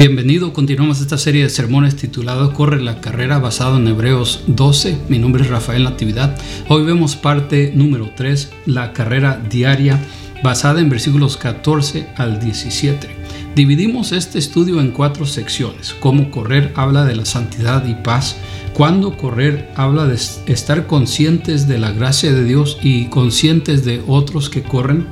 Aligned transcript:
Bienvenido, 0.00 0.54
continuamos 0.54 1.02
esta 1.02 1.18
serie 1.18 1.42
de 1.42 1.50
sermones 1.50 1.94
titulado 1.94 2.54
Corre 2.54 2.80
la 2.80 3.02
carrera 3.02 3.38
basado 3.38 3.76
en 3.76 3.86
Hebreos 3.86 4.44
12. 4.46 4.96
Mi 5.10 5.18
nombre 5.18 5.42
es 5.42 5.50
Rafael 5.50 5.84
Natividad. 5.84 6.38
Hoy 6.68 6.84
vemos 6.84 7.16
parte 7.16 7.70
número 7.74 8.10
3, 8.16 8.50
la 8.64 8.94
carrera 8.94 9.38
diaria 9.50 10.00
basada 10.42 10.80
en 10.80 10.88
versículos 10.88 11.36
14 11.36 12.08
al 12.16 12.40
17. 12.40 13.08
Dividimos 13.54 14.12
este 14.12 14.38
estudio 14.38 14.80
en 14.80 14.92
cuatro 14.92 15.26
secciones. 15.26 15.92
Cómo 16.00 16.30
correr 16.30 16.72
habla 16.76 17.04
de 17.04 17.16
la 17.16 17.26
santidad 17.26 17.86
y 17.86 17.92
paz. 17.92 18.38
Cuando 18.72 19.18
correr 19.18 19.70
habla 19.76 20.06
de 20.06 20.14
estar 20.14 20.86
conscientes 20.86 21.68
de 21.68 21.76
la 21.76 21.92
gracia 21.92 22.32
de 22.32 22.44
Dios 22.44 22.78
y 22.82 23.08
conscientes 23.08 23.84
de 23.84 24.02
otros 24.06 24.48
que 24.48 24.62
corren. 24.62 25.08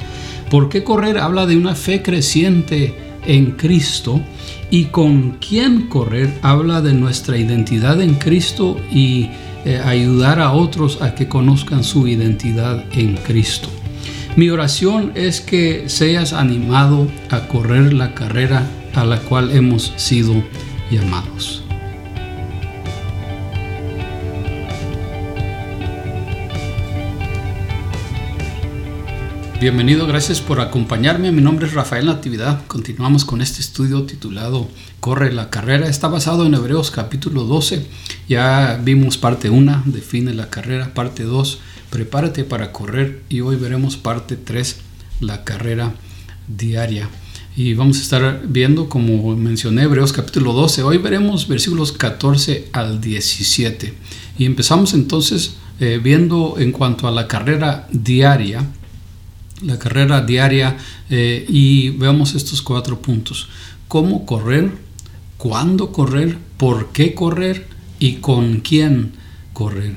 ¿Por 0.51 0.71
qué 0.71 0.83
correr 0.83 1.19
habla 1.19 1.45
de 1.45 1.59
una 1.59 1.75
fe 1.75 2.01
creciente 2.01 2.95
en 3.27 3.51
Cristo? 3.51 4.23
Y 4.71 4.87
con 4.87 5.39
quién 5.41 5.89
correr 5.89 6.33
habla 6.43 6.81
de 6.81 6.95
nuestra 6.95 7.37
identidad 7.37 8.01
en 8.01 8.15
Cristo 8.15 8.79
y 8.91 9.31
eh, 9.65 9.81
ayudar 9.85 10.41
a 10.41 10.53
otros 10.53 11.03
a 11.03 11.15
que 11.15 11.29
conozcan 11.29 11.85
su 11.85 12.07
identidad 12.07 12.85
en 12.93 13.17
Cristo. 13.17 13.69
Mi 14.37 14.51
oración 14.51 15.13
es 15.15 15.41
que 15.41 15.89
seas 15.89 16.33
animado 16.33 17.09
a 17.31 17.49
correr 17.49 17.93
la 17.93 18.15
carrera 18.15 18.67
a 18.95 19.05
la 19.05 19.19
cual 19.19 19.51
hemos 19.51 19.93
sido 19.97 20.35
llamados. 20.91 21.68
Bienvenido, 29.61 30.07
gracias 30.07 30.41
por 30.41 30.61
acompañarme. 30.61 31.33
Mi 31.33 31.43
nombre 31.43 31.67
es 31.67 31.75
Rafael 31.75 32.07
Natividad. 32.07 32.65
Continuamos 32.69 33.25
con 33.25 33.43
este 33.43 33.61
estudio 33.61 34.05
titulado 34.05 34.69
Corre 35.01 35.33
la 35.33 35.51
carrera. 35.51 35.89
Está 35.89 36.07
basado 36.07 36.47
en 36.47 36.55
Hebreos 36.55 36.93
capítulo 36.93 37.43
12. 37.43 37.85
Ya 38.29 38.81
vimos 38.81 39.19
parte 39.19 39.51
1, 39.51 39.83
define 39.87 40.33
la 40.33 40.49
carrera, 40.49 40.95
parte 40.95 41.25
2, 41.25 41.59
prepárate 41.91 42.45
para 42.45 42.71
correr 42.71 43.25
y 43.29 43.41
hoy 43.41 43.57
veremos 43.57 43.97
parte 43.97 44.37
3, 44.37 44.77
la 45.19 45.43
carrera 45.43 45.93
diaria. 46.47 47.09
Y 47.57 47.75
vamos 47.75 47.99
a 47.99 48.03
estar 48.03 48.43
viendo, 48.47 48.89
como 48.89 49.35
mencioné, 49.35 49.83
Hebreos 49.83 50.13
capítulo 50.13 50.53
12. 50.53 50.85
Hoy 50.85 50.99
veremos 50.99 51.49
versículos 51.49 51.91
14 51.91 52.69
al 52.71 53.01
17. 53.01 53.93
Y 54.39 54.45
empezamos 54.45 54.95
entonces 54.95 55.57
eh, 55.81 55.99
viendo 56.01 56.55
en 56.61 56.71
cuanto 56.71 57.09
a 57.09 57.11
la 57.11 57.27
carrera 57.27 57.89
diaria 57.91 58.65
la 59.63 59.79
carrera 59.79 60.21
diaria 60.21 60.77
eh, 61.11 61.45
y 61.49 61.91
veamos 61.91 62.35
estos 62.35 62.63
cuatro 62.63 63.01
puntos. 63.01 63.49
¿Cómo 63.89 64.27
correr? 64.27 64.71
¿Cuándo 65.37 65.93
correr? 65.93 66.39
¿Por 66.57 66.93
qué 66.93 67.15
correr? 67.15 67.67
¿Y 67.99 68.15
con 68.15 68.61
quién 68.61 69.13
correr? 69.53 69.97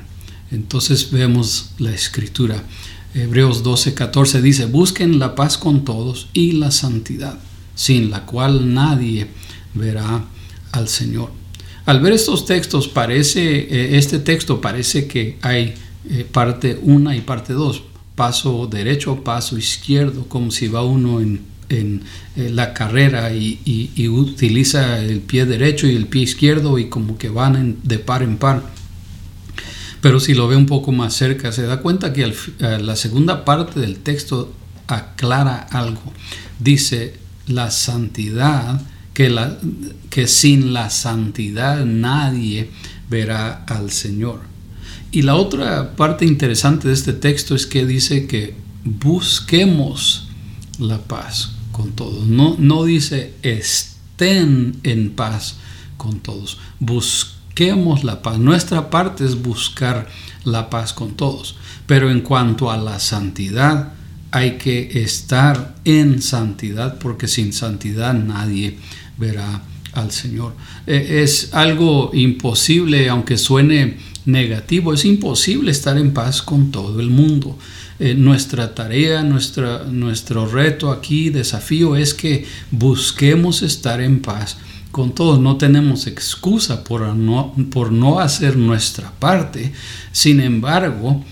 Entonces 0.51 1.11
vemos 1.11 1.71
la 1.77 1.91
escritura. 1.91 2.63
Hebreos 3.13 3.63
12, 3.63 3.93
14 3.93 4.41
dice, 4.41 4.65
busquen 4.65 5.19
la 5.19 5.35
paz 5.35 5.57
con 5.57 5.83
todos 5.83 6.29
y 6.33 6.53
la 6.53 6.71
santidad, 6.71 7.37
sin 7.75 8.09
la 8.09 8.25
cual 8.25 8.73
nadie 8.73 9.27
verá 9.73 10.23
al 10.71 10.87
Señor. 10.87 11.31
Al 11.85 11.99
ver 11.99 12.13
estos 12.13 12.45
textos, 12.45 12.87
parece, 12.87 13.41
eh, 13.41 13.97
este 13.97 14.19
texto 14.19 14.61
parece 14.61 15.07
que 15.07 15.37
hay 15.41 15.73
eh, 16.09 16.25
parte 16.31 16.79
1 16.81 17.13
y 17.13 17.21
parte 17.21 17.53
2 17.53 17.90
paso 18.15 18.67
derecho, 18.67 19.23
paso 19.23 19.57
izquierdo, 19.57 20.27
como 20.27 20.51
si 20.51 20.67
va 20.67 20.83
uno 20.83 21.21
en, 21.21 21.41
eh, 21.69 22.49
la 22.49 22.73
carrera 22.73 23.33
y, 23.33 24.07
utiliza 24.09 24.99
el 24.99 25.21
pie 25.21 25.45
derecho 25.45 25.87
y 25.87 25.95
el 25.95 26.07
pie 26.07 26.23
izquierdo 26.23 26.77
y 26.79 26.89
como 26.89 27.17
que 27.17 27.29
van 27.29 27.77
de 27.83 27.99
par 27.99 28.23
en 28.23 28.37
par. 28.37 28.63
Pero 30.01 30.19
si 30.19 30.33
lo 30.33 30.47
ve 30.47 30.55
un 30.55 30.65
poco 30.65 30.91
más 30.91 31.13
cerca, 31.13 31.51
se 31.51 31.63
da 31.63 31.81
cuenta 31.81 32.11
que 32.11 32.33
la 32.59 32.95
segunda 32.95 33.45
parte 33.45 33.79
del 33.79 33.99
texto 33.99 34.51
aclara 34.87 35.57
algo. 35.57 36.01
Dice, 36.59 37.13
la 37.47 37.71
santidad, 37.71 38.81
que, 39.13 39.29
la, 39.29 39.57
que 40.09 40.27
sin 40.27 40.73
la 40.73 40.89
santidad 40.89 41.85
nadie 41.85 42.69
verá 43.09 43.63
al 43.67 43.91
Señor. 43.91 44.50
Y 45.11 45.23
la 45.23 45.35
otra 45.35 45.95
parte 45.95 46.25
interesante 46.25 46.87
de 46.87 46.93
este 46.93 47.13
texto 47.13 47.53
es 47.53 47.65
que 47.65 47.85
dice 47.85 48.27
que 48.27 48.55
busquemos 48.83 50.27
la 50.79 50.99
paz 50.99 51.51
con 51.71 51.91
todos. 51.91 52.25
No, 52.27 52.55
no 52.57 52.85
dice 52.85 53.33
estén 53.41 54.79
en 54.83 55.11
paz 55.11 55.57
con 55.97 56.19
todos. 56.19 56.57
Busquemos 56.79 58.03
la 58.03 58.21
paz. 58.21 58.39
Nuestra 58.39 58.89
parte 58.89 59.25
es 59.25 59.41
buscar 59.41 60.07
la 60.45 60.69
paz 60.69 60.93
con 60.93 61.15
todos. 61.15 61.57
Pero 61.87 62.09
en 62.09 62.21
cuanto 62.21 62.71
a 62.71 62.77
la 62.77 62.99
santidad, 62.99 63.93
hay 64.31 64.57
que 64.57 65.03
estar 65.03 65.75
en 65.83 66.21
santidad 66.21 66.99
porque 66.99 67.27
sin 67.27 67.51
santidad 67.51 68.13
nadie 68.13 68.77
verá 69.17 69.61
al 69.93 70.11
Señor. 70.11 70.53
E, 70.87 71.21
es 71.21 71.53
algo 71.53 72.11
imposible, 72.13 73.09
aunque 73.09 73.37
suene 73.37 73.97
negativo. 74.25 74.93
Es 74.93 75.05
imposible 75.05 75.71
estar 75.71 75.97
en 75.97 76.13
paz 76.13 76.41
con 76.41 76.71
todo 76.71 76.99
el 76.99 77.09
mundo. 77.09 77.57
Eh, 77.99 78.13
nuestra 78.15 78.73
tarea, 78.75 79.23
nuestra, 79.23 79.85
nuestro 79.85 80.45
reto 80.45 80.91
aquí, 80.91 81.29
desafío 81.29 81.95
es 81.95 82.13
que 82.13 82.45
busquemos 82.71 83.61
estar 83.61 84.01
en 84.01 84.21
paz 84.21 84.57
con 84.91 85.13
todos. 85.13 85.39
No 85.39 85.57
tenemos 85.57 86.07
excusa 86.07 86.83
por 86.83 87.01
no, 87.15 87.53
por 87.71 87.91
no 87.91 88.19
hacer 88.19 88.57
nuestra 88.57 89.11
parte. 89.11 89.73
Sin 90.11 90.39
embargo, 90.39 91.23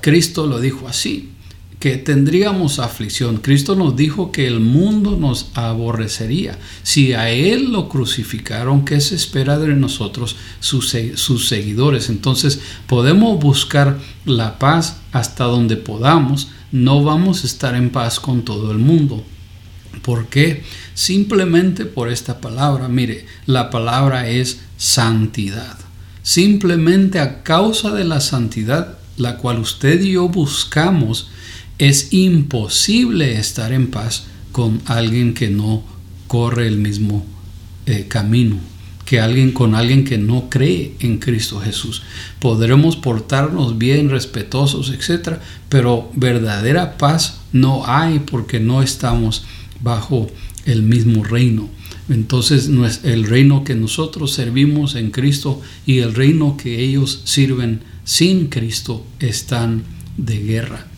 Cristo 0.00 0.46
lo 0.46 0.60
dijo 0.60 0.88
así 0.88 1.33
que 1.84 1.98
tendríamos 1.98 2.78
aflicción. 2.78 3.36
Cristo 3.36 3.76
nos 3.76 3.94
dijo 3.94 4.32
que 4.32 4.46
el 4.46 4.58
mundo 4.58 5.18
nos 5.20 5.50
aborrecería. 5.52 6.58
Si 6.82 7.12
a 7.12 7.28
Él 7.28 7.72
lo 7.72 7.90
crucificaron, 7.90 8.86
¿qué 8.86 9.02
se 9.02 9.14
espera 9.14 9.58
de 9.58 9.74
nosotros, 9.74 10.34
sus, 10.60 10.96
sus 11.16 11.46
seguidores? 11.46 12.08
Entonces 12.08 12.60
podemos 12.86 13.38
buscar 13.38 13.98
la 14.24 14.58
paz 14.58 14.96
hasta 15.12 15.44
donde 15.44 15.76
podamos. 15.76 16.48
No 16.72 17.04
vamos 17.04 17.44
a 17.44 17.46
estar 17.46 17.74
en 17.74 17.90
paz 17.90 18.18
con 18.18 18.46
todo 18.46 18.72
el 18.72 18.78
mundo. 18.78 19.22
¿Por 20.00 20.28
qué? 20.28 20.64
Simplemente 20.94 21.84
por 21.84 22.08
esta 22.08 22.40
palabra. 22.40 22.88
Mire, 22.88 23.26
la 23.44 23.68
palabra 23.68 24.30
es 24.30 24.62
santidad. 24.78 25.76
Simplemente 26.22 27.20
a 27.20 27.42
causa 27.42 27.92
de 27.92 28.04
la 28.04 28.22
santidad, 28.22 28.96
la 29.18 29.36
cual 29.36 29.58
usted 29.58 30.00
y 30.00 30.12
yo 30.12 30.30
buscamos, 30.30 31.28
es 31.78 32.12
imposible 32.12 33.38
estar 33.38 33.72
en 33.72 33.88
paz 33.88 34.26
con 34.52 34.80
alguien 34.86 35.34
que 35.34 35.50
no 35.50 35.82
corre 36.28 36.68
el 36.68 36.78
mismo 36.78 37.24
eh, 37.86 38.06
camino, 38.08 38.56
que 39.04 39.20
alguien 39.20 39.52
con 39.52 39.74
alguien 39.74 40.04
que 40.04 40.16
no 40.16 40.48
cree 40.48 40.94
en 41.00 41.18
Cristo 41.18 41.60
Jesús. 41.60 42.02
Podremos 42.38 42.96
portarnos 42.96 43.78
bien, 43.78 44.10
respetuosos, 44.10 44.90
etc. 44.90 45.38
Pero 45.68 46.10
verdadera 46.14 46.96
paz 46.96 47.40
no 47.52 47.84
hay 47.86 48.20
porque 48.20 48.60
no 48.60 48.82
estamos 48.82 49.44
bajo 49.80 50.30
el 50.64 50.82
mismo 50.82 51.24
reino. 51.24 51.68
Entonces 52.08 52.70
el 53.02 53.24
reino 53.24 53.64
que 53.64 53.74
nosotros 53.74 54.32
servimos 54.32 54.94
en 54.94 55.10
Cristo 55.10 55.60
y 55.86 55.98
el 55.98 56.14
reino 56.14 56.56
que 56.56 56.80
ellos 56.80 57.22
sirven 57.24 57.80
sin 58.04 58.48
Cristo 58.48 59.04
están 59.18 59.84
de 60.16 60.38
guerra. 60.38 60.93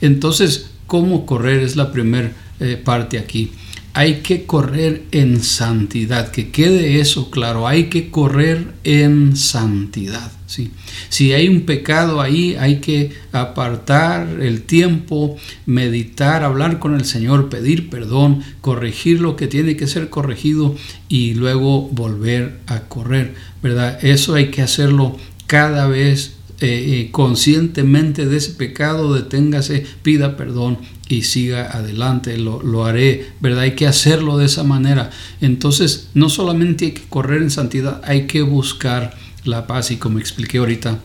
Entonces, 0.00 0.70
¿cómo 0.86 1.26
correr? 1.26 1.62
Es 1.62 1.76
la 1.76 1.92
primera 1.92 2.32
eh, 2.60 2.80
parte 2.82 3.18
aquí. 3.18 3.52
Hay 3.94 4.16
que 4.16 4.44
correr 4.44 5.04
en 5.10 5.42
santidad, 5.42 6.30
que 6.30 6.50
quede 6.50 7.00
eso 7.00 7.30
claro, 7.30 7.66
hay 7.66 7.84
que 7.84 8.10
correr 8.10 8.74
en 8.84 9.36
santidad. 9.36 10.30
¿sí? 10.46 10.70
Si 11.08 11.32
hay 11.32 11.48
un 11.48 11.62
pecado 11.62 12.20
ahí, 12.20 12.54
hay 12.56 12.80
que 12.80 13.12
apartar 13.32 14.38
el 14.40 14.62
tiempo, 14.62 15.36
meditar, 15.66 16.42
hablar 16.42 16.78
con 16.78 16.94
el 16.94 17.04
Señor, 17.04 17.48
pedir 17.48 17.90
perdón, 17.90 18.42
corregir 18.60 19.20
lo 19.20 19.36
que 19.36 19.46
tiene 19.46 19.76
que 19.76 19.86
ser 19.86 20.10
corregido 20.10 20.76
y 21.08 21.34
luego 21.34 21.88
volver 21.88 22.60
a 22.66 22.80
correr, 22.82 23.34
¿verdad? 23.62 24.04
Eso 24.04 24.34
hay 24.34 24.50
que 24.50 24.62
hacerlo 24.62 25.16
cada 25.46 25.86
vez 25.86 26.37
eh, 26.60 27.00
eh, 27.00 27.08
conscientemente 27.12 28.26
de 28.26 28.36
ese 28.36 28.52
pecado, 28.52 29.14
deténgase, 29.14 29.86
pida 30.02 30.36
perdón 30.36 30.78
y 31.08 31.22
siga 31.22 31.70
adelante, 31.70 32.36
lo, 32.36 32.62
lo, 32.62 32.84
haré, 32.84 33.30
¿verdad? 33.40 33.60
Hay 33.60 33.76
que 33.76 33.86
hacerlo 33.86 34.38
de 34.38 34.46
esa 34.46 34.64
manera. 34.64 35.10
Entonces, 35.40 36.08
no 36.14 36.28
solamente 36.28 36.86
hay 36.86 36.92
que 36.92 37.08
correr 37.08 37.42
en 37.42 37.50
santidad, 37.50 38.02
hay 38.04 38.26
que 38.26 38.42
buscar 38.42 39.16
la 39.44 39.66
paz 39.66 39.90
y 39.92 39.96
como 39.96 40.18
expliqué 40.18 40.58
ahorita, 40.58 40.98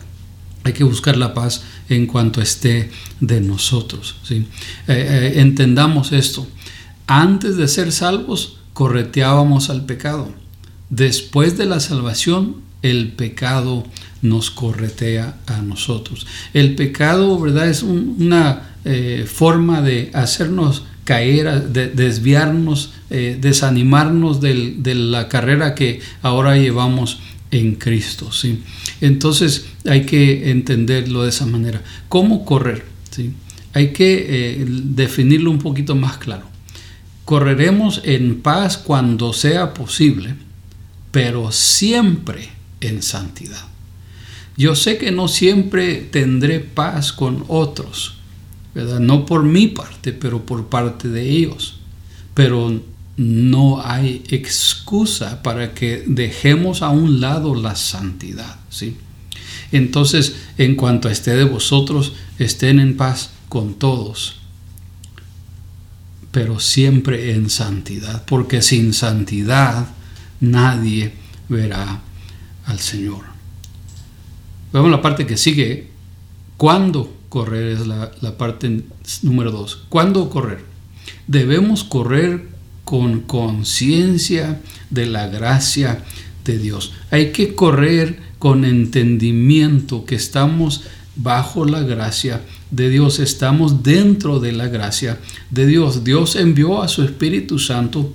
hay 0.64 0.72
que 0.72 0.82
buscar 0.82 1.16
la 1.16 1.34
paz 1.34 1.62
en 1.88 2.06
cuanto 2.06 2.40
esté 2.40 2.90
de 3.20 3.40
nosotros. 3.40 4.16
¿sí? 4.24 4.46
Eh, 4.88 5.34
entendamos 5.36 6.12
esto. 6.12 6.46
Antes 7.06 7.56
de 7.56 7.68
ser 7.68 7.92
salvos, 7.92 8.58
correteábamos 8.72 9.70
al 9.70 9.84
pecado. 9.84 10.32
Después 10.90 11.56
de 11.58 11.66
la 11.66 11.80
salvación, 11.80 12.56
el 12.84 13.08
pecado 13.08 13.84
nos 14.20 14.50
corretea 14.50 15.38
a 15.46 15.62
nosotros. 15.62 16.26
El 16.52 16.74
pecado, 16.74 17.40
¿verdad? 17.40 17.68
Es 17.68 17.82
una 17.82 18.74
eh, 18.84 19.26
forma 19.26 19.80
de 19.80 20.10
hacernos 20.12 20.84
caer, 21.04 21.70
de 21.70 21.88
desviarnos, 21.88 22.92
eh, 23.08 23.38
desanimarnos 23.40 24.40
de 24.40 24.94
la 24.94 25.28
carrera 25.28 25.74
que 25.74 26.00
ahora 26.22 26.56
llevamos 26.56 27.20
en 27.50 27.76
Cristo. 27.76 28.30
¿sí? 28.32 28.62
Entonces 29.00 29.66
hay 29.86 30.04
que 30.04 30.50
entenderlo 30.50 31.22
de 31.22 31.30
esa 31.30 31.46
manera. 31.46 31.82
¿Cómo 32.08 32.44
correr? 32.44 32.84
¿sí? 33.10 33.32
Hay 33.72 33.92
que 33.92 34.26
eh, 34.28 34.64
definirlo 34.68 35.50
un 35.50 35.58
poquito 35.58 35.94
más 35.94 36.18
claro. 36.18 36.46
Correremos 37.24 38.02
en 38.04 38.42
paz 38.42 38.76
cuando 38.76 39.32
sea 39.32 39.72
posible, 39.72 40.34
pero 41.10 41.50
siempre 41.50 42.53
en 42.86 43.02
santidad. 43.02 43.64
Yo 44.56 44.74
sé 44.76 44.98
que 44.98 45.10
no 45.10 45.28
siempre 45.28 45.96
tendré 45.96 46.60
paz 46.60 47.12
con 47.12 47.44
otros, 47.48 48.14
¿verdad? 48.74 49.00
No 49.00 49.26
por 49.26 49.42
mi 49.42 49.68
parte, 49.68 50.12
pero 50.12 50.46
por 50.46 50.68
parte 50.68 51.08
de 51.08 51.28
ellos. 51.28 51.80
Pero 52.34 52.80
no 53.16 53.80
hay 53.84 54.22
excusa 54.28 55.42
para 55.42 55.74
que 55.74 56.04
dejemos 56.06 56.82
a 56.82 56.90
un 56.90 57.20
lado 57.20 57.54
la 57.54 57.76
santidad, 57.76 58.56
¿sí? 58.70 58.96
Entonces, 59.72 60.36
en 60.58 60.76
cuanto 60.76 61.08
esté 61.08 61.34
de 61.34 61.44
vosotros, 61.44 62.12
estén 62.38 62.78
en 62.78 62.96
paz 62.96 63.30
con 63.48 63.74
todos, 63.74 64.36
pero 66.30 66.60
siempre 66.60 67.34
en 67.34 67.50
santidad, 67.50 68.24
porque 68.24 68.62
sin 68.62 68.92
santidad 68.92 69.88
nadie 70.40 71.12
verá 71.48 72.02
al 72.66 72.78
Señor. 72.80 73.24
Vemos 74.72 74.90
la 74.90 75.02
parte 75.02 75.26
que 75.26 75.36
sigue. 75.36 75.90
¿Cuándo 76.56 77.14
correr? 77.28 77.72
Es 77.72 77.86
la, 77.86 78.10
la 78.20 78.36
parte 78.36 78.82
número 79.22 79.50
dos. 79.50 79.84
¿Cuándo 79.88 80.28
correr? 80.30 80.64
Debemos 81.26 81.84
correr 81.84 82.48
con 82.84 83.20
conciencia 83.20 84.60
de 84.90 85.06
la 85.06 85.28
gracia 85.28 86.04
de 86.44 86.58
Dios. 86.58 86.92
Hay 87.10 87.32
que 87.32 87.54
correr 87.54 88.18
con 88.38 88.64
entendimiento 88.64 90.04
que 90.04 90.14
estamos 90.14 90.82
bajo 91.16 91.64
la 91.64 91.80
gracia 91.82 92.42
de 92.70 92.90
Dios, 92.90 93.20
estamos 93.20 93.82
dentro 93.82 94.40
de 94.40 94.52
la 94.52 94.68
gracia 94.68 95.18
de 95.50 95.66
Dios. 95.66 96.04
Dios 96.04 96.36
envió 96.36 96.82
a 96.82 96.88
su 96.88 97.02
Espíritu 97.02 97.58
Santo 97.58 98.12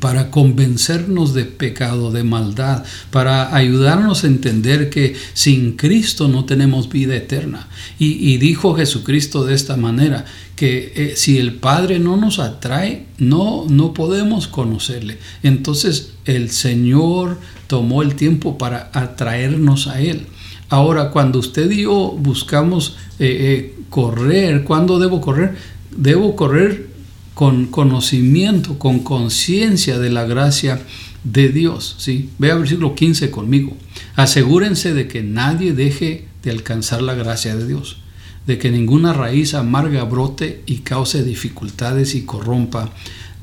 para 0.00 0.30
convencernos 0.30 1.32
de 1.32 1.44
pecado, 1.44 2.10
de 2.12 2.22
maldad, 2.22 2.84
para 3.10 3.54
ayudarnos 3.54 4.22
a 4.22 4.26
entender 4.26 4.90
que 4.90 5.16
sin 5.32 5.76
Cristo 5.76 6.28
no 6.28 6.44
tenemos 6.44 6.90
vida 6.90 7.16
eterna. 7.16 7.68
Y, 7.98 8.36
dijo 8.36 8.74
Jesucristo 8.74 9.44
de 9.44 9.54
esta 9.54 9.76
manera, 9.76 10.26
que 10.56 10.92
eh, 10.94 11.12
si 11.16 11.38
el 11.38 11.54
Padre 11.54 11.98
no 11.98 12.16
nos 12.16 12.38
atrae, 12.38 13.06
no, 13.18 13.64
no 13.68 13.94
podemos 13.94 14.46
conocerle. 14.46 15.18
Entonces 15.42 16.12
el 16.24 16.50
Señor 16.50 17.38
tomó 17.66 18.02
el 18.02 18.14
tiempo 18.14 18.58
para 18.58 18.90
atraernos 18.92 19.86
a 19.86 20.00
Él. 20.00 20.26
Ahora, 20.68 21.10
cuando 21.10 21.38
usted 21.38 21.70
y 21.70 21.82
yo 21.82 22.14
buscamos 22.18 22.96
eh, 23.18 23.26
eh, 23.40 23.74
correr, 23.88 24.64
¿cuándo 24.64 24.98
debo 24.98 25.20
correr? 25.20 25.56
Debo 25.96 26.36
correr 26.36 26.87
con 27.38 27.66
conocimiento, 27.66 28.80
con 28.80 28.98
conciencia 28.98 30.00
de 30.00 30.10
la 30.10 30.24
gracia 30.24 30.82
de 31.22 31.50
Dios. 31.50 31.94
¿sí? 31.98 32.30
Ve 32.36 32.50
al 32.50 32.58
versículo 32.58 32.96
15 32.96 33.30
conmigo. 33.30 33.76
Asegúrense 34.16 34.92
de 34.92 35.06
que 35.06 35.22
nadie 35.22 35.72
deje 35.72 36.26
de 36.42 36.50
alcanzar 36.50 37.00
la 37.00 37.14
gracia 37.14 37.54
de 37.54 37.64
Dios, 37.64 37.98
de 38.48 38.58
que 38.58 38.72
ninguna 38.72 39.12
raíz 39.12 39.54
amarga 39.54 40.02
brote 40.02 40.64
y 40.66 40.78
cause 40.78 41.22
dificultades 41.22 42.16
y 42.16 42.22
corrompa 42.22 42.90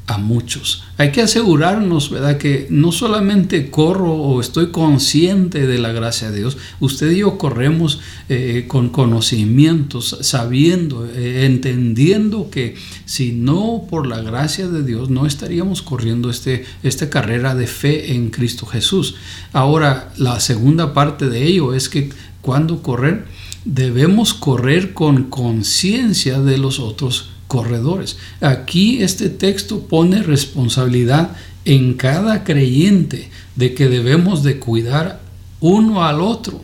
a 0.07 0.17
muchos. 0.19 0.83
Hay 0.97 1.11
que 1.11 1.21
asegurarnos, 1.21 2.11
¿verdad? 2.11 2.37
Que 2.37 2.67
no 2.69 2.91
solamente 2.91 3.71
corro 3.71 4.13
o 4.13 4.39
estoy 4.39 4.67
consciente 4.71 5.65
de 5.65 5.79
la 5.79 5.91
gracia 5.91 6.29
de 6.29 6.39
Dios, 6.39 6.57
usted 6.79 7.11
y 7.11 7.19
yo 7.19 7.37
corremos 7.37 7.99
eh, 8.29 8.65
con 8.67 8.89
conocimientos, 8.89 10.17
sabiendo, 10.21 11.07
eh, 11.07 11.45
entendiendo 11.45 12.49
que 12.51 12.75
si 13.05 13.31
no 13.31 13.83
por 13.89 14.05
la 14.05 14.21
gracia 14.21 14.67
de 14.67 14.83
Dios 14.83 15.09
no 15.09 15.25
estaríamos 15.25 15.81
corriendo 15.81 16.29
este, 16.29 16.65
esta 16.83 17.09
carrera 17.09 17.55
de 17.55 17.65
fe 17.65 18.13
en 18.13 18.29
Cristo 18.29 18.67
Jesús. 18.67 19.15
Ahora, 19.53 20.13
la 20.17 20.39
segunda 20.39 20.93
parte 20.93 21.29
de 21.29 21.45
ello 21.45 21.73
es 21.73 21.89
que 21.89 22.09
cuando 22.41 22.83
correr, 22.83 23.25
debemos 23.65 24.35
correr 24.35 24.93
con 24.93 25.23
conciencia 25.31 26.39
de 26.39 26.59
los 26.59 26.79
otros 26.79 27.31
corredores. 27.47 28.17
Aquí 28.41 29.01
este 29.01 29.29
texto 29.29 29.87
pone 29.87 30.23
responsabilidad 30.23 31.35
en 31.65 31.95
cada 31.95 32.43
creyente 32.43 33.29
de 33.55 33.73
que 33.73 33.89
debemos 33.89 34.43
de 34.43 34.59
cuidar 34.59 35.21
uno 35.59 36.03
al 36.05 36.21
otro. 36.21 36.63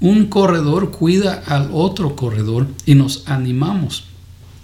Un 0.00 0.26
corredor 0.26 0.90
cuida 0.90 1.42
al 1.46 1.70
otro 1.72 2.16
corredor 2.16 2.66
y 2.86 2.94
nos 2.94 3.24
animamos. 3.26 4.04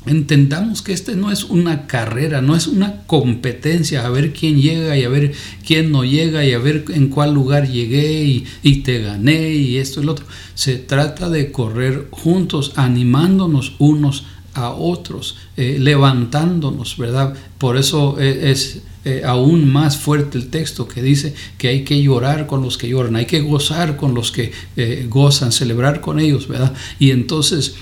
Entendamos 0.07 0.81
que 0.81 0.95
este 0.95 1.15
no 1.15 1.31
es 1.31 1.45
una 1.45 1.87
carrera, 1.87 2.41
no 2.41 2.57
es 2.57 2.67
una 2.67 3.03
competencia, 3.07 4.07
a 4.07 4.09
ver 4.09 4.33
quién 4.33 4.59
llega 4.59 4.97
y 4.97 5.05
a 5.05 5.11
ver 5.11 5.33
quién 5.67 5.93
no 5.93 6.05
llega 6.05 6.43
y 6.43 6.55
a 6.55 6.59
ver 6.59 6.87
en 6.89 7.09
cuál 7.09 7.35
lugar 7.35 7.69
llegué 7.69 8.25
y, 8.25 8.47
y 8.63 8.77
te 8.77 9.03
gané 9.03 9.51
y 9.51 9.77
esto 9.77 10.01
y 10.01 10.05
lo 10.05 10.13
otro. 10.13 10.25
Se 10.55 10.77
trata 10.77 11.29
de 11.29 11.53
correr 11.53 12.09
juntos, 12.11 12.73
animándonos 12.77 13.75
unos 13.79 14.25
a 14.55 14.71
otros, 14.71 15.37
eh, 15.57 15.77
levantándonos, 15.79 16.97
¿verdad? 16.97 17.35
Por 17.59 17.77
eso 17.77 18.19
e, 18.19 18.51
es, 18.51 18.83
eh, 19.05 19.23
aún 19.25 19.71
más 19.71 19.97
fuerte 19.97 20.39
el 20.39 20.49
texto 20.49 20.89
que 20.89 21.03
dice 21.03 21.35
que 21.57 21.69
hay 21.69 21.85
que 21.85 22.03
llorar 22.03 22.47
con 22.47 22.63
los 22.63 22.77
que 22.77 22.89
lloran, 22.89 23.17
hay 23.17 23.27
que 23.27 23.41
gozar 23.41 23.97
con 23.97 24.15
los 24.15 24.33
que 24.33 24.53
eh, 24.77 25.07
gozan, 25.09 25.53
celebrar 25.53 26.01
con 26.01 26.19
ellos, 26.19 26.49
¿verdad? 26.49 26.75
Y 26.99 27.11
entonces, 27.11 27.77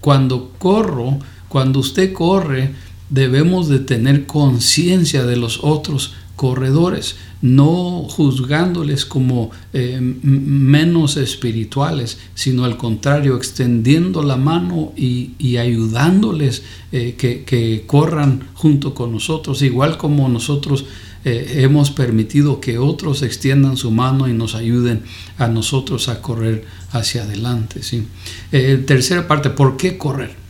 cuando 0.00 0.52
corro, 0.58 1.18
cuando 1.48 1.80
usted 1.80 2.12
corre, 2.12 2.70
debemos 3.10 3.68
de 3.68 3.80
tener 3.80 4.26
conciencia 4.26 5.24
de 5.24 5.36
los 5.36 5.60
otros 5.62 6.14
corredores, 6.36 7.16
no 7.42 8.06
juzgándoles 8.08 9.04
como 9.04 9.50
eh, 9.72 9.98
menos 10.00 11.16
espirituales, 11.16 12.18
sino 12.34 12.64
al 12.64 12.76
contrario, 12.76 13.36
extendiendo 13.36 14.22
la 14.22 14.36
mano 14.36 14.92
y, 14.96 15.56
ayudándoles 15.56 16.62
eh, 16.90 17.14
que, 17.16 17.84
corran 17.86 18.48
junto 18.54 18.94
con 18.94 19.12
nosotros, 19.12 19.62
igual 19.62 19.96
como 19.96 20.28
nosotros 20.28 20.86
eh, 21.24 21.60
hemos 21.62 21.90
permitido 21.90 22.60
que 22.60 22.78
otros 22.78 23.22
extiendan 23.22 23.76
su 23.76 23.90
mano 23.90 24.28
y 24.28 24.32
nos 24.32 24.54
ayuden 24.54 25.02
a 25.38 25.46
nosotros 25.46 26.08
a 26.08 26.20
correr 26.20 26.64
hacia 26.90 27.22
adelante. 27.22 27.82
¿sí? 27.82 28.06
tercera 28.50 29.28
parte, 29.28 29.50
¿por 29.50 29.76
qué 29.76 29.96
correr? 29.96 30.43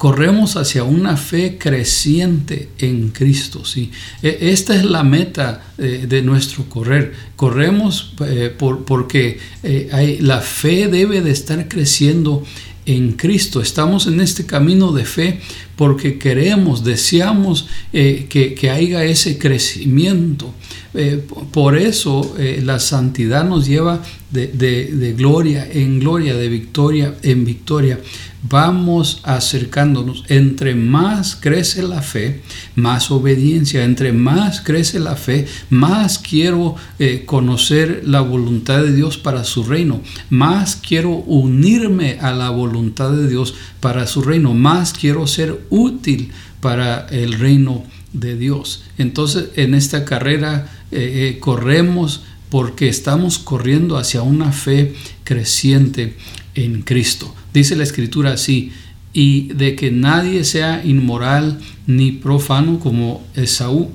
Corremos 0.00 0.56
hacia 0.56 0.82
una 0.82 1.18
fe 1.18 1.58
creciente 1.58 2.70
en 2.78 3.10
Cristo. 3.10 3.66
¿sí? 3.66 3.90
E, 4.22 4.38
esta 4.50 4.74
es 4.74 4.86
la 4.86 5.04
meta 5.04 5.74
eh, 5.76 6.06
de 6.08 6.22
nuestro 6.22 6.64
correr. 6.70 7.12
Corremos 7.36 8.14
eh, 8.26 8.50
por, 8.58 8.86
porque 8.86 9.38
eh, 9.62 10.16
la 10.22 10.40
fe 10.40 10.88
debe 10.88 11.20
de 11.20 11.30
estar 11.30 11.68
creciendo 11.68 12.42
en 12.86 13.12
Cristo. 13.12 13.60
Estamos 13.60 14.06
en 14.06 14.22
este 14.22 14.46
camino 14.46 14.92
de 14.92 15.04
fe 15.04 15.40
porque 15.76 16.16
queremos, 16.16 16.82
deseamos 16.82 17.68
que, 17.92 18.70
haya 18.72 19.04
ese 19.04 19.36
crecimiento. 19.38 20.54
por 21.52 21.76
eso 21.76 22.34
la 22.62 22.78
santidad 22.80 23.44
nos 23.44 23.66
lleva 23.66 24.02
de, 24.30 25.14
gloria 25.16 25.68
en 25.70 26.00
gloria, 26.00 26.34
de 26.34 26.48
victoria 26.48 27.14
en 27.22 27.44
victoria 27.44 28.00
vamos 28.42 29.20
acercándonos. 29.24 30.24
Entre 30.28 30.74
más 30.74 31.36
crece 31.36 31.82
la 31.82 32.02
fe, 32.02 32.42
más 32.74 33.10
obediencia. 33.10 33.84
Entre 33.84 34.12
más 34.12 34.60
crece 34.60 35.00
la 35.00 35.16
fe, 35.16 35.46
más 35.68 36.18
quiero 36.18 36.76
eh, 36.98 37.24
conocer 37.26 38.02
la 38.04 38.20
voluntad 38.20 38.82
de 38.82 38.94
Dios 38.94 39.18
para 39.18 39.44
su 39.44 39.64
reino. 39.64 40.00
Más 40.30 40.76
quiero 40.76 41.10
unirme 41.10 42.18
a 42.20 42.32
la 42.32 42.50
voluntad 42.50 43.12
de 43.12 43.28
Dios 43.28 43.54
para 43.80 44.06
su 44.06 44.22
reino. 44.22 44.54
Más 44.54 44.92
quiero 44.92 45.26
ser 45.26 45.60
útil 45.70 46.30
para 46.60 47.06
el 47.10 47.34
reino 47.34 47.84
de 48.12 48.36
Dios. 48.36 48.82
Entonces 48.98 49.50
en 49.56 49.74
esta 49.74 50.04
carrera 50.04 50.70
eh, 50.90 51.34
eh, 51.34 51.38
corremos 51.38 52.22
porque 52.48 52.88
estamos 52.88 53.38
corriendo 53.38 53.96
hacia 53.96 54.22
una 54.22 54.50
fe 54.52 54.94
creciente 55.24 56.16
en 56.54 56.82
Cristo. 56.82 57.32
Dice 57.52 57.76
la 57.76 57.84
escritura 57.84 58.32
así, 58.32 58.72
y 59.12 59.48
de 59.54 59.74
que 59.74 59.90
nadie 59.90 60.44
sea 60.44 60.84
inmoral 60.84 61.58
ni 61.86 62.12
profano 62.12 62.78
como 62.78 63.24
Esaú, 63.34 63.90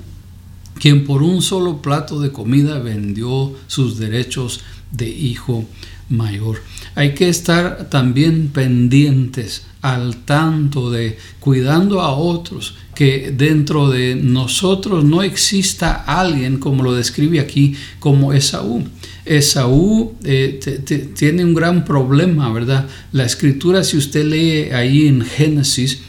quien 0.78 1.04
por 1.04 1.22
un 1.22 1.40
solo 1.40 1.80
plato 1.80 2.20
de 2.20 2.32
comida 2.32 2.78
vendió 2.78 3.54
sus 3.66 3.98
derechos 3.98 4.60
de 4.92 5.08
hijo 5.08 5.64
mayor. 6.08 6.62
Hay 6.96 7.14
que 7.14 7.28
estar 7.28 7.88
también 7.90 8.48
pendientes 8.48 9.62
al 9.82 10.16
tanto 10.24 10.90
de 10.90 11.18
cuidando 11.38 12.00
a 12.00 12.16
otros, 12.16 12.74
que 12.94 13.34
dentro 13.36 13.90
de 13.90 14.16
nosotros 14.16 15.04
no 15.04 15.22
exista 15.22 15.92
alguien, 15.92 16.56
como 16.56 16.82
lo 16.82 16.94
describe 16.94 17.38
aquí, 17.38 17.74
como 18.00 18.32
Esaú. 18.32 18.82
Esaú 19.26 20.14
eh, 20.24 20.58
tiene 21.14 21.44
un 21.44 21.54
gran 21.54 21.84
problema, 21.84 22.50
¿verdad? 22.50 22.86
La 23.12 23.24
escritura, 23.24 23.84
si 23.84 23.98
usted 23.98 24.24
lee 24.24 24.72
ahí 24.72 25.06
en 25.06 25.20
Génesis, 25.20 26.00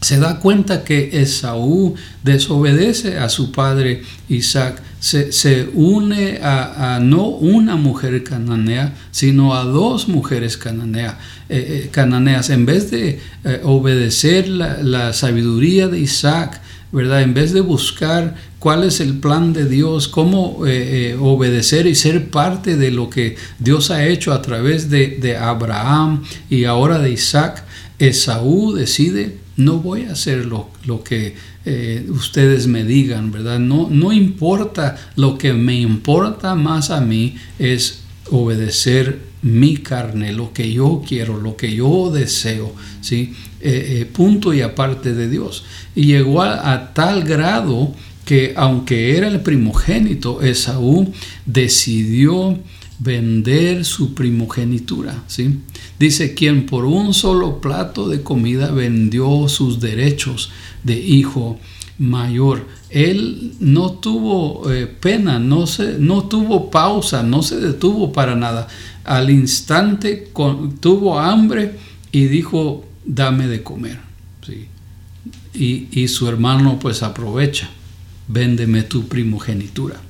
se 0.00 0.18
da 0.18 0.40
cuenta 0.40 0.82
que 0.82 1.10
Esaú 1.12 1.94
desobedece 2.24 3.18
a 3.18 3.28
su 3.28 3.52
padre 3.52 4.02
Isaac, 4.28 4.82
se, 5.00 5.68
une 5.74 6.38
a, 6.42 6.98
no 7.00 7.26
una 7.28 7.76
mujer 7.76 8.24
cananea, 8.24 8.94
sino 9.10 9.54
a 9.54 9.64
dos 9.64 10.08
mujeres 10.08 10.56
cananea, 10.56 11.18
eh, 11.48 11.84
eh, 11.84 11.88
cananeas. 11.90 12.50
En 12.50 12.66
vez 12.66 12.90
de 12.90 13.20
eh, 13.44 13.60
obedecer 13.64 14.48
la, 14.48 15.12
sabiduría 15.12 15.88
de 15.88 16.00
Isaac, 16.00 16.60
¿verdad? 16.90 17.22
En 17.22 17.34
vez 17.34 17.52
de 17.52 17.60
buscar 17.60 18.34
cuál 18.58 18.82
es 18.82 19.00
el 19.00 19.18
plan 19.18 19.52
de 19.52 19.66
Dios, 19.66 20.08
cómo 20.08 20.62
obedecer 21.20 21.86
y 21.86 21.94
ser 21.94 22.30
parte 22.30 22.76
de 22.76 22.90
lo 22.90 23.10
que 23.10 23.36
Dios 23.58 23.90
ha 23.90 24.06
hecho 24.06 24.32
a 24.32 24.42
través 24.42 24.90
de, 24.90 25.18
de 25.20 25.36
Abraham 25.36 26.24
y 26.48 26.64
ahora 26.64 26.98
de 26.98 27.12
Isaac, 27.12 27.64
Esaú 27.98 28.72
decide 28.72 29.36
no 29.58 29.78
voy 29.78 30.04
a 30.04 30.12
hacer 30.12 30.46
lo, 30.46 30.70
que 31.04 31.34
eh, 31.64 32.06
ustedes 32.10 32.68
me 32.68 32.84
digan, 32.84 33.32
¿verdad? 33.32 33.58
No, 33.58 33.88
no 33.90 34.12
importa, 34.12 34.96
lo 35.16 35.36
que 35.36 35.52
me 35.52 35.80
importa 35.80 36.54
más 36.54 36.90
a 36.90 37.00
mí 37.00 37.34
es 37.58 38.04
obedecer 38.30 39.18
mi 39.42 39.76
carne, 39.76 40.32
lo 40.32 40.52
que 40.52 40.72
yo 40.72 41.02
quiero, 41.06 41.40
lo 41.40 41.56
que 41.56 41.74
yo 41.74 42.10
deseo, 42.12 42.72
¿sí? 43.00 43.34
Eh, 43.60 43.98
eh, 44.00 44.06
punto 44.06 44.54
y 44.54 44.60
aparte 44.60 45.12
de 45.12 45.28
Dios. 45.28 45.64
Y 45.96 46.06
llegó 46.06 46.42
a, 46.42 46.94
tal 46.94 47.24
grado 47.24 47.92
que 48.24 48.54
aunque 48.56 49.16
era 49.16 49.26
el 49.26 49.40
primogénito, 49.40 50.40
Esaú 50.40 51.12
decidió 51.46 52.56
vender 52.98 53.84
su 53.84 54.14
primogenitura, 54.14 55.22
¿sí? 55.28 55.60
Dice, 55.98 56.34
quien 56.34 56.66
por 56.66 56.84
un 56.84 57.14
solo 57.14 57.60
plato 57.60 58.08
de 58.08 58.22
comida 58.22 58.70
vendió 58.70 59.48
sus 59.48 59.80
derechos 59.80 60.50
de 60.82 60.98
hijo 60.98 61.58
mayor. 61.98 62.66
Él 62.90 63.52
no 63.60 63.92
tuvo 63.92 64.70
eh, 64.72 64.86
pena, 64.86 65.38
no, 65.38 65.66
se, 65.66 65.98
no 65.98 66.24
tuvo 66.24 66.70
pausa, 66.70 67.22
no 67.22 67.42
se 67.42 67.58
detuvo 67.60 68.12
para 68.12 68.34
nada. 68.34 68.68
Al 69.04 69.30
instante 69.30 70.30
tuvo 70.80 71.18
hambre 71.18 71.76
y 72.10 72.24
dijo, 72.24 72.84
dame 73.04 73.46
de 73.46 73.62
comer. 73.62 73.98
¿sí? 74.44 74.66
Y, 75.54 75.88
y 75.92 76.08
su 76.08 76.28
hermano 76.28 76.78
pues 76.78 77.02
aprovecha, 77.02 77.68
véndeme 78.28 78.82
tu 78.82 79.06
primogenitura. 79.06 80.00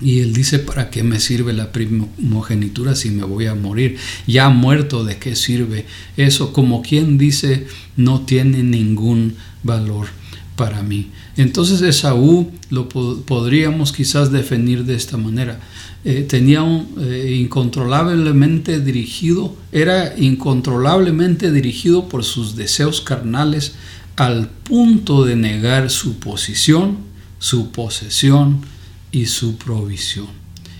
Y 0.00 0.20
él 0.20 0.34
dice, 0.34 0.58
¿para 0.58 0.90
qué 0.90 1.02
me 1.02 1.20
sirve 1.20 1.54
la 1.54 1.72
primogenitura 1.72 2.94
si 2.94 3.10
me 3.10 3.24
voy 3.24 3.46
a 3.46 3.54
morir? 3.54 3.96
Ya 4.26 4.50
muerto, 4.50 5.04
¿de 5.04 5.16
qué 5.16 5.34
sirve 5.34 5.86
eso? 6.18 6.52
Como 6.52 6.82
quien 6.82 7.16
dice, 7.16 7.66
no 7.96 8.20
tiene 8.20 8.62
ningún 8.62 9.36
valor 9.62 10.08
para 10.54 10.82
mí. 10.82 11.10
Entonces 11.36 11.80
Esaú 11.82 12.50
lo 12.70 12.88
podríamos 12.88 13.92
quizás 13.92 14.32
definir 14.32 14.84
de 14.84 14.96
esta 14.96 15.16
manera. 15.16 15.60
Eh, 16.04 16.26
tenía 16.28 16.62
un 16.62 16.94
eh, 17.00 17.36
incontrolablemente 17.40 18.80
dirigido, 18.80 19.56
era 19.72 20.14
incontrolablemente 20.16 21.52
dirigido 21.52 22.08
por 22.08 22.22
sus 22.22 22.54
deseos 22.54 23.00
carnales 23.00 23.74
al 24.16 24.48
punto 24.48 25.24
de 25.24 25.36
negar 25.36 25.90
su 25.90 26.18
posición, 26.18 26.98
su 27.38 27.70
posesión, 27.70 28.60
y 29.12 29.26
su 29.26 29.56
provisión, 29.56 30.28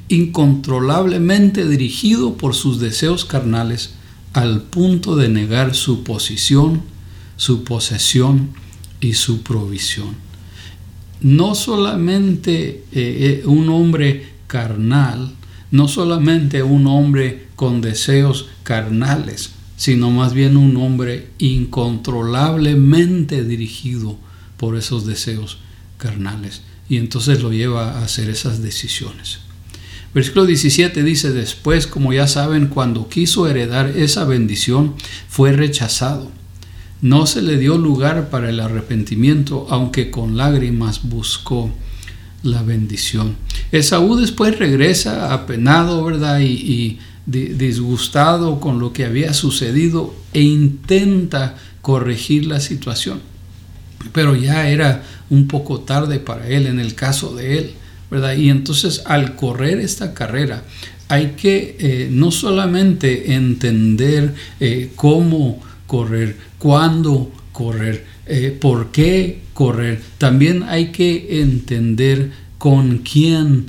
incontrolablemente 0.08 1.68
dirigido 1.68 2.36
por 2.36 2.54
sus 2.54 2.80
deseos 2.80 3.24
carnales 3.24 3.94
al 4.32 4.62
punto 4.62 5.16
de 5.16 5.28
negar 5.28 5.74
su 5.74 6.04
posición, 6.04 6.82
su 7.36 7.64
posesión 7.64 8.50
y 9.00 9.14
su 9.14 9.42
provisión. 9.42 10.14
No 11.20 11.54
solamente 11.54 12.84
eh, 12.92 12.92
eh, 12.92 13.42
un 13.46 13.68
hombre 13.70 14.28
carnal, 14.46 15.32
no 15.70 15.88
solamente 15.88 16.62
un 16.62 16.86
hombre 16.86 17.48
con 17.56 17.80
deseos 17.80 18.48
carnales, 18.62 19.50
sino 19.76 20.10
más 20.10 20.34
bien 20.34 20.56
un 20.56 20.76
hombre 20.76 21.30
incontrolablemente 21.38 23.44
dirigido 23.44 24.16
por 24.56 24.76
esos 24.76 25.06
deseos 25.06 25.58
carnales 25.98 26.62
y 26.88 26.96
entonces 26.98 27.42
lo 27.42 27.52
lleva 27.52 27.92
a 27.92 28.04
hacer 28.04 28.30
esas 28.30 28.62
decisiones. 28.62 29.38
Versículo 30.14 30.46
17 30.46 31.02
dice, 31.02 31.32
después, 31.32 31.86
como 31.86 32.12
ya 32.12 32.26
saben, 32.26 32.68
cuando 32.68 33.08
quiso 33.08 33.48
heredar 33.48 33.88
esa 33.96 34.24
bendición, 34.24 34.94
fue 35.28 35.52
rechazado. 35.52 36.30
No 37.02 37.26
se 37.26 37.42
le 37.42 37.58
dio 37.58 37.76
lugar 37.76 38.30
para 38.30 38.48
el 38.48 38.60
arrepentimiento, 38.60 39.66
aunque 39.68 40.10
con 40.10 40.36
lágrimas 40.36 41.06
buscó 41.08 41.70
la 42.42 42.62
bendición. 42.62 43.36
Esaú 43.72 44.16
después 44.16 44.58
regresa 44.58 45.34
apenado, 45.34 46.02
¿verdad? 46.02 46.40
Y, 46.40 46.46
y 46.46 46.98
disgustado 47.26 48.60
con 48.60 48.78
lo 48.78 48.92
que 48.92 49.04
había 49.04 49.34
sucedido 49.34 50.14
e 50.32 50.42
intenta 50.42 51.56
corregir 51.82 52.46
la 52.46 52.60
situación 52.60 53.20
pero 54.12 54.36
ya 54.36 54.68
era 54.68 55.02
un 55.30 55.48
poco 55.48 55.80
tarde 55.80 56.18
para 56.18 56.48
él 56.48 56.66
en 56.66 56.80
el 56.80 56.94
caso 56.94 57.34
de 57.34 57.58
él, 57.58 57.74
¿verdad? 58.10 58.36
Y 58.36 58.50
entonces 58.50 59.02
al 59.06 59.34
correr 59.36 59.78
esta 59.80 60.14
carrera 60.14 60.62
hay 61.08 61.34
que 61.36 61.76
eh, 61.78 62.08
no 62.10 62.30
solamente 62.30 63.34
entender 63.34 64.34
eh, 64.60 64.90
cómo 64.96 65.60
correr, 65.86 66.36
cuándo 66.58 67.30
correr, 67.52 68.04
eh, 68.26 68.56
por 68.60 68.90
qué 68.90 69.40
correr, 69.54 70.02
también 70.18 70.64
hay 70.64 70.90
que 70.90 71.40
entender 71.40 72.32
con 72.58 72.98
quién 72.98 73.66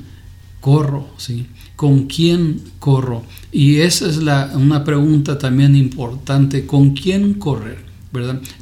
corro, 0.60 1.08
¿sí? 1.16 1.46
¿Con 1.76 2.06
quién 2.06 2.60
corro? 2.80 3.24
Y 3.52 3.76
esa 3.76 4.08
es 4.08 4.16
la, 4.16 4.50
una 4.54 4.82
pregunta 4.82 5.38
también 5.38 5.76
importante, 5.76 6.66
¿con 6.66 6.90
quién 6.90 7.34
correr? 7.34 7.87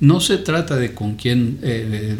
No 0.00 0.21
se 0.21 0.38
trata 0.38 0.76
de 0.76 0.93
con 0.93 1.15
quién, 1.15 1.59
eh, 1.62 2.17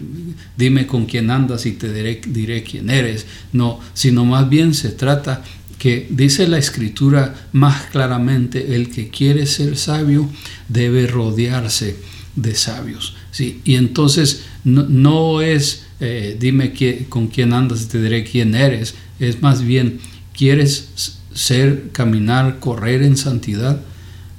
dime 0.56 0.87
con 0.87 1.06
quién 1.06 1.30
andas 1.30 1.66
y 1.66 1.73
te 1.73 1.92
diré, 1.92 2.21
diré 2.26 2.62
quién 2.62 2.88
eres, 2.88 3.26
no, 3.52 3.80
sino 3.95 4.25
más 4.25 4.49
bien 4.49 4.75
se 4.75 4.90
trata 4.90 5.42
que 5.78 6.06
dice 6.09 6.49
la 6.49 6.59
escritura 6.59 7.49
más 7.52 7.87
claramente, 7.87 8.75
el 8.76 8.90
que 8.90 9.09
quiere 9.09 9.47
ser 9.47 9.76
sabio 9.76 10.28
debe 10.68 11.06
rodearse 11.06 11.97
de 12.35 12.54
sabios. 12.54 13.16
¿sí? 13.30 13.61
Y 13.64 13.75
entonces 13.75 14.45
no, 14.64 15.40
es, 15.42 15.85
eh, 16.00 16.37
dime 16.38 16.73
con 17.09 17.28
quién 17.28 17.52
andas 17.52 17.83
y 17.83 17.87
te 17.87 18.02
diré 18.02 18.25
quién 18.25 18.54
eres, 18.54 18.95
es 19.18 19.42
más 19.42 19.62
bien, 19.62 19.99
¿quieres 20.33 21.18
ser, 21.35 21.90
caminar, 21.92 22.59
correr 22.61 23.02
en 23.02 23.16
santidad? 23.16 23.80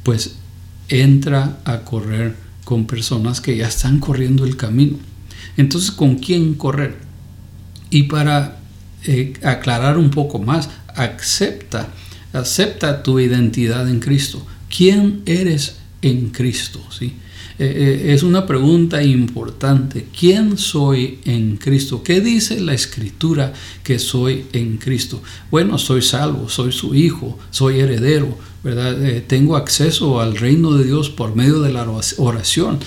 Pues 0.03 0.35
entra 0.89 1.59
a 1.65 1.79
correr 1.79 2.46
con 2.67 2.85
personas 2.85 3.39
que 3.39 3.55
ya 3.55 3.69
están 3.69 4.01
corriendo 4.01 4.43
el 4.43 4.57
camino. 4.57 4.97
Entonces, 5.55 5.89
¿con 5.89 6.15
quién 6.15 6.53
correr? 6.53 6.97
Y 7.89 8.03
para 8.03 8.59
eh, 9.05 9.31
aclarar 9.41 9.97
un 9.97 10.09
poco 10.09 10.37
más, 10.39 10.69
acepta, 10.93 11.87
acepta 12.33 13.03
tu 13.03 13.21
identidad 13.21 13.87
en 13.87 14.01
Cristo. 14.01 14.45
¿Quién 14.67 15.21
eres 15.25 15.77
en 16.01 16.31
Cristo? 16.31 16.85
¿Sí? 16.91 17.13
Eh, 17.59 18.03
eh, 18.09 18.13
es 18.13 18.21
una 18.21 18.45
pregunta 18.45 19.01
importante. 19.01 20.07
¿Quién 20.17 20.57
soy 20.57 21.19
en 21.25 21.57
Cristo? 21.57 22.03
¿Qué 22.03 22.21
dice 22.21 22.59
la 22.59 22.73
escritura 22.73 23.53
que 23.83 23.97
soy 23.97 24.45
en 24.53 24.77
Cristo? 24.77 25.23
Bueno, 25.49 25.79
soy 25.79 26.03
salvo, 26.03 26.49
soy 26.49 26.71
su 26.71 26.93
hijo, 26.93 27.39
soy 27.49 27.79
heredero, 27.79 28.37
eh, 28.63 29.23
tengo 29.25 29.55
acceso 29.55 30.19
al 30.19 30.35
reino 30.35 30.73
de 30.73 30.83
Dios 30.83 31.09
por 31.09 31.35
medio 31.35 31.61
de 31.61 31.71
la 31.71 31.87
oración. 32.17 32.79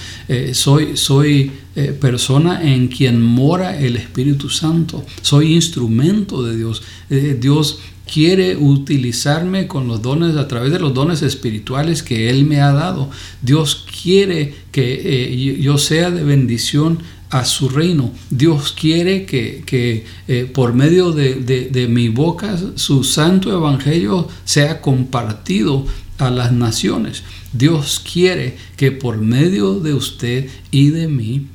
Soy 0.52 0.96
soy 0.96 1.52
persona 2.00 2.62
en 2.62 2.88
quien 2.88 3.22
mora 3.22 3.78
el 3.78 3.96
Espíritu 3.96 4.50
Santo. 4.50 5.04
Soy 5.22 5.54
instrumento 5.54 6.42
de 6.42 6.56
Dios. 6.56 6.82
Dios 7.08 7.78
quiere 8.12 8.57
utilizarme 8.57 9.67
con 9.67 9.87
los 9.87 10.02
dones 10.02 10.37
a 10.37 10.49
través 10.49 10.73
de 10.73 10.81
los 10.81 10.95
dones 10.95 11.23
espirituales 11.23 12.02
que 12.02 12.29
Él 12.31 12.45
me 12.45 12.61
ha 12.61 12.73
dado. 12.73 13.11
Dios 13.43 13.87
quiere 14.02 14.55
que 14.73 15.59
yo 15.61 15.79
sea 15.79 16.11
de 16.11 16.25
bendición 16.25 16.99
a 17.31 17.45
su 17.45 17.69
reino. 17.69 18.12
Dios 18.29 18.73
quiere 18.73 19.25
que, 19.25 20.05
eh, 20.29 20.50
por 20.52 20.75
medio 20.75 21.12
de, 21.12 21.87
mi 21.88 22.09
boca 22.09 22.59
su 22.75 23.05
santo 23.05 23.52
evangelio 23.52 24.29
sea 24.45 24.81
compartido 24.81 25.87
a 26.19 26.31
las 26.31 26.52
naciones. 26.52 27.23
Dios 27.52 28.00
quiere 28.00 28.57
que 28.76 28.93
por 28.93 29.19
medio 29.19 29.81
de 29.81 29.95
usted 29.95 30.49
y 30.71 30.90
de 30.90 31.09
mí, 31.09 31.47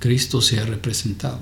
Cristo 0.00 0.42
sea 0.42 0.66
representado. 0.66 1.40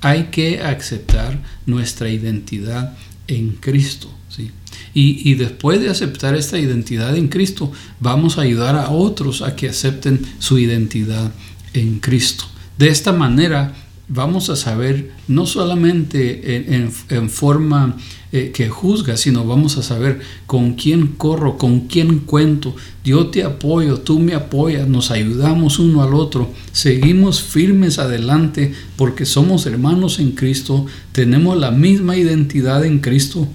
Hay 0.00 0.24
que 0.24 0.60
aceptar 0.60 1.40
nuestra 1.66 2.08
identidad 2.08 2.96
en 3.26 3.50
Cristo. 3.52 4.10
¿sí? 4.28 4.50
Y, 4.92 5.30
y, 5.30 5.34
después 5.34 5.80
de 5.80 5.90
aceptar 5.90 6.34
esta 6.34 6.58
identidad 6.58 7.16
en 7.16 7.28
Cristo, 7.28 7.72
vamos 8.00 8.38
a 8.38 8.42
ayudar 8.42 8.76
a 8.76 8.90
otros 8.90 9.42
a 9.42 9.56
que 9.56 9.68
acepten 9.68 10.20
su 10.38 10.58
identidad 10.58 11.32
en 11.72 12.00
Cristo. 12.00 12.44
De 12.78 12.88
esta 12.88 13.12
manera 13.12 13.74
vamos 14.08 14.50
a 14.50 14.56
saber 14.56 15.12
no 15.28 15.46
solamente 15.46 16.74
en, 16.74 17.30
forma 17.30 17.96
eh, 18.32 18.50
que 18.54 18.68
juzga, 18.68 19.16
sino 19.16 19.46
vamos 19.46 19.78
a 19.78 19.82
saber 19.82 20.20
con 20.46 20.74
quién 20.74 21.08
corro, 21.08 21.56
con 21.56 21.88
quién 21.88 22.20
cuento. 22.20 22.76
Yo 23.04 23.28
te 23.28 23.44
apoyo, 23.44 24.00
tú 24.00 24.18
me 24.18 24.34
apoyas, 24.34 24.88
nos 24.88 25.10
ayudamos 25.10 25.78
uno 25.78 26.02
al 26.02 26.14
otro, 26.14 26.52
seguimos 26.72 27.42
firmes 27.42 27.98
adelante 27.98 28.74
porque 28.96 29.24
somos 29.24 29.66
hermanos 29.66 30.18
en 30.18 30.32
Cristo, 30.32 30.86
tenemos 31.12 31.56
la 31.56 31.70
misma 31.70 32.16
identidad 32.16 32.84
en 32.84 32.98
Cristo 32.98 33.48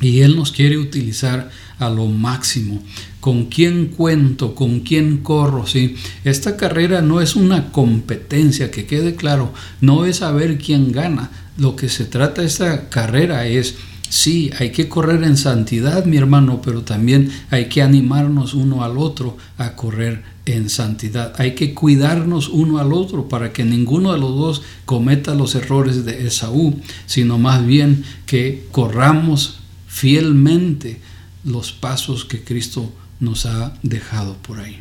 y 0.00 0.20
Él 0.20 0.36
nos 0.36 0.52
quiere 0.52 0.78
utilizar 0.78 1.50
a 1.78 1.90
lo 1.90 2.06
máximo. 2.06 2.82
¿Con 3.20 3.46
quién 3.46 3.86
cuento? 3.86 4.54
¿Con 4.54 4.80
quién 4.80 5.18
corro? 5.18 5.66
¿sí? 5.66 5.96
Esta 6.24 6.56
carrera 6.56 7.02
no 7.02 7.20
es 7.20 7.36
una 7.36 7.72
competencia, 7.72 8.70
que 8.70 8.86
quede 8.86 9.14
claro, 9.14 9.52
no 9.80 10.06
es 10.06 10.18
saber 10.18 10.58
quién 10.58 10.92
gana. 10.92 11.30
Lo 11.58 11.76
que 11.76 11.88
se 11.88 12.04
trata 12.04 12.42
esta 12.42 12.88
carrera 12.88 13.46
es, 13.46 13.76
sí, 14.08 14.50
hay 14.58 14.70
que 14.70 14.88
correr 14.88 15.24
en 15.24 15.36
santidad, 15.36 16.04
mi 16.04 16.16
hermano, 16.16 16.60
pero 16.62 16.82
también 16.82 17.30
hay 17.50 17.66
que 17.66 17.82
animarnos 17.82 18.54
uno 18.54 18.84
al 18.84 18.98
otro 18.98 19.36
a 19.58 19.74
correr 19.74 20.22
en 20.44 20.70
santidad. 20.70 21.34
Hay 21.38 21.54
que 21.54 21.74
cuidarnos 21.74 22.48
uno 22.48 22.78
al 22.78 22.92
otro 22.92 23.28
para 23.28 23.52
que 23.52 23.64
ninguno 23.64 24.12
de 24.12 24.20
los 24.20 24.36
dos 24.36 24.62
cometa 24.84 25.34
los 25.34 25.54
errores 25.56 26.04
de 26.04 26.26
Esaú, 26.26 26.80
sino 27.06 27.38
más 27.38 27.66
bien 27.66 28.04
que 28.26 28.66
corramos 28.70 29.58
fielmente 29.88 31.00
los 31.46 31.72
pasos 31.72 32.26
que 32.26 32.42
Cristo 32.42 32.92
nos 33.20 33.46
ha 33.46 33.72
dejado 33.82 34.36
por 34.42 34.60
ahí. 34.60 34.80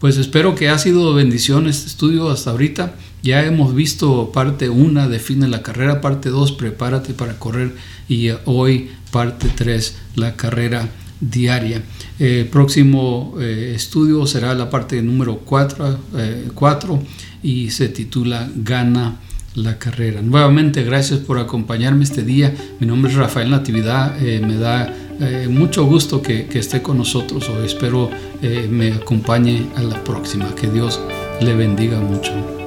Pues 0.00 0.16
espero 0.16 0.54
que 0.54 0.68
ha 0.68 0.78
sido 0.78 1.12
bendición 1.14 1.68
este 1.68 1.86
estudio 1.88 2.30
hasta 2.30 2.50
ahorita. 2.50 2.94
Ya 3.22 3.44
hemos 3.44 3.74
visto 3.74 4.30
parte 4.32 4.68
1, 4.68 5.08
define 5.08 5.48
la 5.48 5.62
carrera, 5.62 6.00
parte 6.00 6.30
2, 6.30 6.52
prepárate 6.52 7.14
para 7.14 7.38
correr 7.38 7.74
y 8.08 8.30
hoy 8.44 8.90
parte 9.10 9.50
3, 9.54 9.96
la 10.14 10.36
carrera 10.36 10.88
diaria. 11.20 11.82
El 12.18 12.46
próximo 12.46 13.34
eh, 13.40 13.72
estudio 13.74 14.24
será 14.26 14.54
la 14.54 14.70
parte 14.70 15.02
número 15.02 15.38
4, 15.38 15.98
4 16.54 16.94
eh, 16.94 17.06
y 17.42 17.70
se 17.70 17.88
titula 17.88 18.48
Gana 18.54 19.16
la 19.54 19.78
carrera. 19.78 20.22
Nuevamente, 20.22 20.84
gracias 20.84 21.18
por 21.18 21.38
acompañarme 21.38 22.04
este 22.04 22.22
día. 22.22 22.54
Mi 22.78 22.86
nombre 22.86 23.10
es 23.10 23.16
Rafael 23.16 23.50
Natividad. 23.50 24.22
Eh, 24.24 24.40
me 24.40 24.56
da 24.56 24.94
eh, 25.20 25.48
mucho 25.48 25.84
gusto 25.84 26.22
que, 26.22 26.48
esté 26.54 26.82
con 26.82 26.98
nosotros 26.98 27.48
o 27.48 27.62
espero 27.62 28.10
eh, 28.42 28.68
me 28.70 28.92
acompañe 28.92 29.66
a 29.76 29.82
la 29.82 30.02
próxima. 30.04 30.54
Que 30.54 30.68
Dios 30.68 31.00
le 31.40 31.54
bendiga 31.54 31.98
mucho. 31.98 32.57